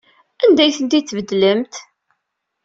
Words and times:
Anda 0.43 0.61
ay 0.63 0.73
ten-id-tbeddlemt? 0.77 1.73